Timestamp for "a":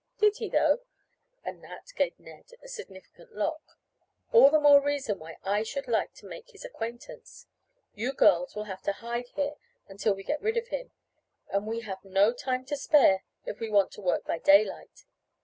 2.63-2.67